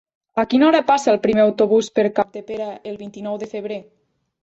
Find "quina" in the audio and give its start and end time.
0.53-0.65